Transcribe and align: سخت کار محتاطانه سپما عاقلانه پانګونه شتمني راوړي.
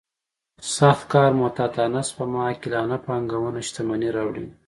سخت 0.77 1.03
کار 1.13 1.31
محتاطانه 1.39 2.01
سپما 2.09 2.41
عاقلانه 2.49 2.97
پانګونه 3.05 3.59
شتمني 3.67 4.09
راوړي. 4.15 4.45